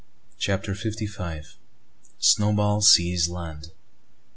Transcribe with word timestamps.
CHAPTER 0.39 0.73
FIFTY 0.73 1.05
FIVE. 1.05 1.57
SNOWBALL 2.17 2.81
SEES 2.81 3.29
LAND. 3.29 3.69